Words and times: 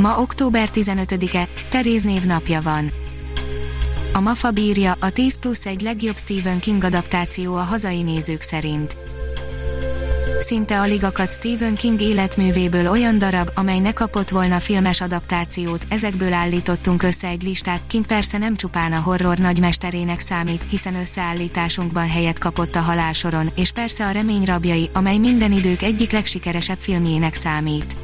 Ma 0.00 0.18
október 0.18 0.68
15-e, 0.72 1.48
Teréz 1.70 2.02
napja 2.24 2.60
van. 2.60 2.90
A 4.12 4.20
MAFA 4.20 4.50
bírja, 4.50 4.96
a 5.00 5.10
10 5.10 5.38
plusz 5.38 5.66
egy 5.66 5.80
legjobb 5.80 6.18
Stephen 6.18 6.60
King 6.60 6.84
adaptáció 6.84 7.54
a 7.54 7.60
hazai 7.60 8.02
nézők 8.02 8.40
szerint. 8.40 8.96
Szinte 10.38 10.80
alig 10.80 11.04
akadt 11.04 11.32
Stephen 11.32 11.74
King 11.74 12.00
életművéből 12.00 12.86
olyan 12.86 13.18
darab, 13.18 13.50
amely 13.54 13.78
ne 13.78 13.92
kapott 13.92 14.28
volna 14.28 14.58
filmes 14.58 15.00
adaptációt, 15.00 15.86
ezekből 15.88 16.32
állítottunk 16.32 17.02
össze 17.02 17.28
egy 17.28 17.42
listát, 17.42 17.82
King 17.86 18.06
persze 18.06 18.38
nem 18.38 18.56
csupán 18.56 18.92
a 18.92 19.00
horror 19.00 19.38
nagymesterének 19.38 20.20
számít, 20.20 20.64
hiszen 20.70 20.94
összeállításunkban 20.94 22.08
helyet 22.08 22.38
kapott 22.38 22.74
a 22.74 22.80
halálsoron, 22.80 23.50
és 23.56 23.70
persze 23.70 24.06
a 24.06 24.10
remény 24.10 24.44
rabjai, 24.44 24.90
amely 24.92 25.18
minden 25.18 25.52
idők 25.52 25.82
egyik 25.82 26.12
legsikeresebb 26.12 26.80
filmjének 26.80 27.34
számít. 27.34 27.99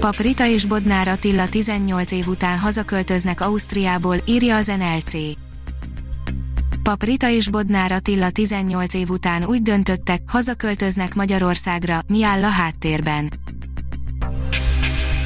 Pap 0.00 0.16
Rita 0.16 0.46
és 0.46 0.64
Bodnár 0.64 1.08
Attila 1.08 1.48
18 1.48 2.12
év 2.12 2.26
után 2.26 2.58
hazaköltöznek 2.58 3.40
Ausztriából, 3.40 4.16
írja 4.26 4.56
az 4.56 4.66
NLC. 4.66 5.12
Pap 6.82 7.02
Rita 7.02 7.30
és 7.30 7.48
Bodnár 7.48 7.92
Attila 7.92 8.30
18 8.30 8.94
év 8.94 9.10
után 9.10 9.44
úgy 9.44 9.62
döntöttek, 9.62 10.20
hazaköltöznek 10.26 11.14
Magyarországra, 11.14 12.00
mi 12.06 12.24
áll 12.24 12.44
a 12.44 12.48
háttérben. 12.48 13.32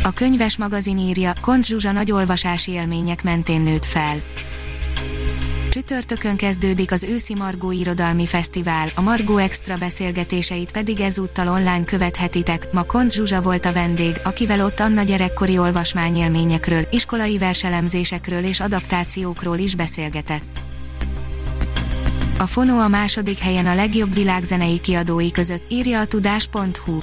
A 0.02 0.10
könyves 0.10 0.56
magazin 0.56 0.98
írja, 0.98 1.32
Kont 1.40 1.66
Zsuzsa 1.66 1.92
nagy 1.92 2.12
olvasási 2.12 2.72
élmények 2.72 3.22
mentén 3.22 3.60
nőtt 3.60 3.84
fel. 3.84 4.16
Csütörtökön 5.70 6.36
kezdődik 6.36 6.92
az 6.92 7.02
őszi 7.02 7.34
Margó 7.34 7.70
Irodalmi 7.70 8.26
Fesztivál, 8.26 8.92
a 8.94 9.00
Margó 9.00 9.36
Extra 9.36 9.76
beszélgetéseit 9.76 10.72
pedig 10.72 11.00
ezúttal 11.00 11.48
online 11.48 11.84
követhetitek. 11.84 12.72
Ma 12.72 12.82
Kont 12.82 13.12
Zsuzsa 13.12 13.42
volt 13.42 13.64
a 13.64 13.72
vendég, 13.72 14.20
akivel 14.24 14.64
ott 14.64 14.80
Anna 14.80 15.02
gyerekkori 15.02 15.58
olvasmányélményekről, 15.58 16.86
iskolai 16.90 17.38
verselemzésekről 17.38 18.44
és 18.44 18.60
adaptációkról 18.60 19.58
is 19.58 19.74
beszélgetett. 19.74 20.60
A 22.38 22.46
Fono 22.46 22.78
a 22.78 22.88
második 22.88 23.38
helyen 23.38 23.66
a 23.66 23.74
legjobb 23.74 24.14
világzenei 24.14 24.78
kiadói 24.78 25.30
között, 25.30 25.64
írja 25.68 26.00
a 26.00 26.06
tudás.hu. 26.06 26.98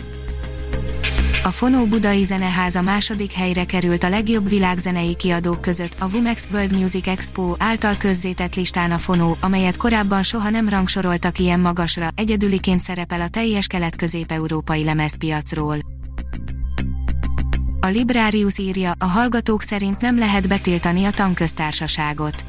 A 1.47 1.51
Fonó 1.51 1.85
Budai 1.85 2.23
Zeneháza 2.23 2.81
második 2.81 3.31
helyre 3.31 3.65
került 3.65 4.03
a 4.03 4.09
legjobb 4.09 4.49
világzenei 4.49 5.15
kiadók 5.15 5.61
között 5.61 5.95
a 5.99 6.09
Vumex 6.09 6.47
World 6.51 6.79
Music 6.79 7.07
Expo 7.07 7.55
által 7.57 7.95
közzétett 7.97 8.55
listán 8.55 8.91
a 8.91 8.97
Fonó, 8.97 9.37
amelyet 9.41 9.77
korábban 9.77 10.23
soha 10.23 10.49
nem 10.49 10.69
rangsoroltak 10.69 11.39
ilyen 11.39 11.59
magasra, 11.59 12.09
egyedüliként 12.15 12.81
szerepel 12.81 13.21
a 13.21 13.27
teljes 13.27 13.67
kelet-közép-európai 13.67 14.83
lemezpiacról. 14.83 15.77
A 17.81 17.87
Librarius 17.87 18.57
írja, 18.57 18.93
a 18.99 19.05
hallgatók 19.05 19.61
szerint 19.61 20.01
nem 20.01 20.17
lehet 20.17 20.47
betiltani 20.47 21.05
a 21.05 21.11
tanköztársaságot 21.11 22.45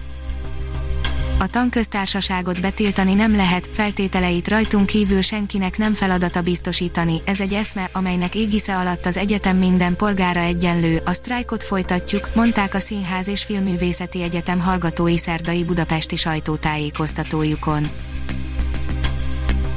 a 1.38 1.46
tanköztársaságot 1.46 2.60
betiltani 2.60 3.14
nem 3.14 3.36
lehet, 3.36 3.68
feltételeit 3.72 4.48
rajtunk 4.48 4.86
kívül 4.86 5.20
senkinek 5.20 5.78
nem 5.78 5.94
feladata 5.94 6.40
biztosítani, 6.40 7.22
ez 7.24 7.40
egy 7.40 7.52
eszme, 7.52 7.90
amelynek 7.92 8.34
égisze 8.34 8.76
alatt 8.76 9.06
az 9.06 9.16
egyetem 9.16 9.56
minden 9.56 9.96
polgára 9.96 10.40
egyenlő, 10.40 11.00
a 11.04 11.12
sztrájkot 11.12 11.62
folytatjuk, 11.62 12.30
mondták 12.34 12.74
a 12.74 12.80
Színház 12.80 13.28
és 13.28 13.44
Filmművészeti 13.44 14.22
Egyetem 14.22 14.60
hallgatói 14.60 15.18
szerdai 15.18 15.64
budapesti 15.64 16.16
sajtótájékoztatójukon. 16.16 17.86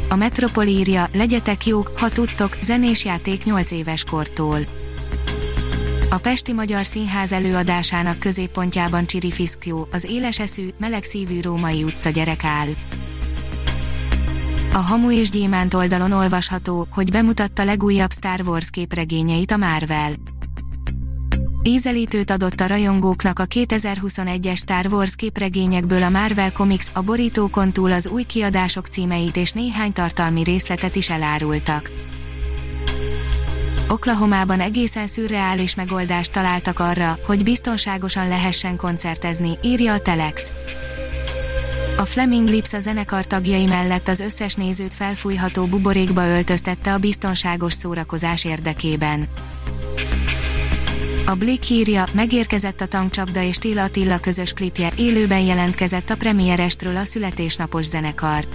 A 0.09 0.15
Metropol 0.15 0.65
írja, 0.65 1.07
legyetek 1.13 1.65
jók, 1.65 1.91
ha 1.97 2.09
tudtok, 2.09 2.57
zenés 2.61 3.05
játék 3.05 3.43
8 3.43 3.71
éves 3.71 4.03
kortól 4.03 4.80
a 6.13 6.17
Pesti 6.17 6.53
Magyar 6.53 6.85
Színház 6.85 7.31
előadásának 7.31 8.19
középpontjában 8.19 9.05
Csiri 9.05 9.31
Fiszkjó, 9.31 9.87
az 9.91 10.03
éleseszű, 10.03 10.67
melegszívű 10.77 11.41
római 11.41 11.83
utca 11.83 12.09
gyerek 12.09 12.43
áll. 12.43 12.67
A 14.73 14.77
Hamu 14.77 15.11
és 15.11 15.29
Gyémánt 15.29 15.73
oldalon 15.73 16.11
olvasható, 16.11 16.87
hogy 16.91 17.11
bemutatta 17.11 17.63
legújabb 17.63 18.11
Star 18.11 18.41
Wars 18.45 18.69
képregényeit 18.69 19.51
a 19.51 19.57
Marvel. 19.57 20.11
Ízelítőt 21.63 22.29
adott 22.29 22.59
a 22.59 22.67
rajongóknak 22.67 23.39
a 23.39 23.45
2021-es 23.45 24.57
Star 24.57 24.85
Wars 24.85 25.15
képregényekből 25.15 26.03
a 26.03 26.09
Marvel 26.09 26.51
Comics, 26.51 26.85
a 26.93 27.01
borítókon 27.01 27.73
túl 27.73 27.91
az 27.91 28.07
új 28.07 28.23
kiadások 28.23 28.87
címeit 28.87 29.37
és 29.37 29.51
néhány 29.51 29.93
tartalmi 29.93 30.43
részletet 30.43 30.95
is 30.95 31.09
elárultak. 31.09 31.91
Oklahomában 33.91 34.59
egészen 34.59 35.07
szürreális 35.07 35.75
megoldást 35.75 36.31
találtak 36.31 36.79
arra, 36.79 37.17
hogy 37.25 37.43
biztonságosan 37.43 38.27
lehessen 38.27 38.75
koncertezni, 38.75 39.57
írja 39.63 39.93
a 39.93 39.99
Telex. 39.99 40.51
A 41.97 42.05
Fleming 42.05 42.47
Lips 42.47 42.73
a 42.73 42.79
zenekar 42.79 43.25
tagjai 43.25 43.65
mellett 43.65 44.07
az 44.07 44.19
összes 44.19 44.53
nézőt 44.53 44.93
felfújható 44.93 45.65
buborékba 45.65 46.27
öltöztette 46.27 46.93
a 46.93 46.97
biztonságos 46.97 47.73
szórakozás 47.73 48.45
érdekében. 48.45 49.27
A 51.25 51.35
Blick 51.35 51.69
írja, 51.69 52.03
megérkezett 52.13 52.81
a 52.81 52.85
tankcsapda 52.85 53.41
és 53.41 53.57
Tilla 53.57 53.83
Attila 53.83 54.17
közös 54.17 54.53
klipje, 54.53 54.91
élőben 54.97 55.41
jelentkezett 55.41 56.09
a 56.09 56.17
premierestről 56.17 56.95
a 56.95 57.03
születésnapos 57.03 57.85
zenekar. 57.85 58.45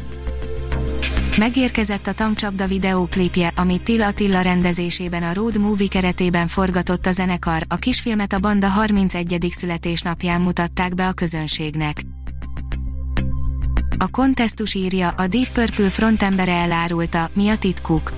Megérkezett 1.39 2.07
a 2.07 2.13
tankcsapda 2.13 2.67
videóklipje, 2.67 3.53
amit 3.57 3.83
Till 3.83 4.03
Attila 4.03 4.41
rendezésében 4.41 5.23
a 5.23 5.35
Road 5.35 5.59
Movie 5.59 5.89
keretében 5.89 6.47
forgatott 6.47 7.07
a 7.07 7.13
zenekar, 7.13 7.63
a 7.69 7.77
kisfilmet 7.77 8.33
a 8.33 8.39
banda 8.39 8.69
31. 8.69 9.49
születésnapján 9.51 10.41
mutatták 10.41 10.95
be 10.95 11.07
a 11.07 11.13
közönségnek. 11.13 11.97
A 13.99 14.09
kontesztus 14.11 14.75
írja, 14.75 15.09
a 15.09 15.27
Deep 15.27 15.53
Purple 15.53 15.91
frontembere 15.91 16.53
elárulta, 16.53 17.31
mi 17.33 17.49
a 17.49 17.59
titkuk. 17.59 18.13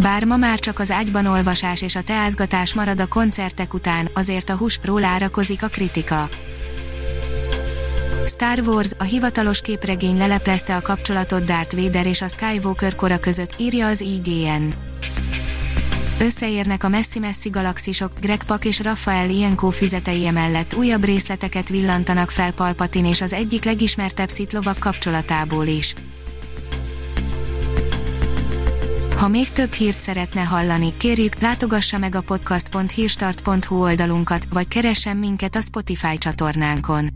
Bár 0.00 0.24
ma 0.24 0.36
már 0.36 0.58
csak 0.58 0.78
az 0.78 0.90
ágyban 0.90 1.26
olvasás 1.26 1.82
és 1.82 1.96
a 1.96 2.02
teázgatás 2.02 2.74
marad 2.74 3.00
a 3.00 3.06
koncertek 3.06 3.74
után, 3.74 4.08
azért 4.14 4.50
a 4.50 4.56
húsról 4.56 5.04
árakozik 5.04 5.62
a 5.62 5.68
kritika. 5.68 6.28
Star 8.26 8.58
Wars, 8.58 8.90
a 8.98 9.02
hivatalos 9.02 9.60
képregény 9.60 10.16
leleplezte 10.16 10.76
a 10.76 10.80
kapcsolatot 10.80 11.44
Darth 11.44 11.76
Vader 11.76 12.06
és 12.06 12.22
a 12.22 12.28
Skywalker 12.28 12.94
kora 12.94 13.18
között, 13.18 13.54
írja 13.58 13.86
az 13.86 14.00
IGN. 14.00 14.72
Összeérnek 16.18 16.84
a 16.84 16.88
messzi-messzi 16.88 17.48
galaxisok, 17.48 18.12
Greg 18.20 18.44
Pak 18.44 18.64
és 18.64 18.80
Rafael 18.80 19.30
Ienko 19.30 19.70
füzetei 19.70 20.26
emellett 20.26 20.74
újabb 20.74 21.04
részleteket 21.04 21.68
villantanak 21.68 22.30
fel 22.30 22.52
Palpatin 22.52 23.04
és 23.04 23.20
az 23.20 23.32
egyik 23.32 23.64
legismertebb 23.64 24.28
szitlovak 24.28 24.78
kapcsolatából 24.78 25.66
is. 25.66 25.94
Ha 29.16 29.28
még 29.28 29.50
több 29.50 29.72
hírt 29.72 30.00
szeretne 30.00 30.40
hallani, 30.40 30.96
kérjük, 30.96 31.40
látogassa 31.40 31.98
meg 31.98 32.14
a 32.14 32.20
podcast.hírstart.hu 32.20 33.82
oldalunkat, 33.82 34.46
vagy 34.50 34.68
keressen 34.68 35.16
minket 35.16 35.56
a 35.56 35.60
Spotify 35.60 36.18
csatornánkon 36.18 37.15